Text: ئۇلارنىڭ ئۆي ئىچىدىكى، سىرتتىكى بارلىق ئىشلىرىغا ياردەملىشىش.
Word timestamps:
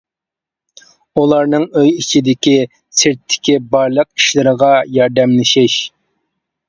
ئۇلارنىڭ 1.21 1.65
ئۆي 1.81 1.91
ئىچىدىكى، 1.99 2.55
سىرتتىكى 3.01 3.59
بارلىق 3.75 4.09
ئىشلىرىغا 4.21 4.73
ياردەملىشىش. 4.97 5.77